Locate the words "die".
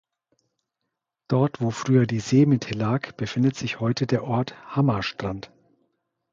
2.07-2.21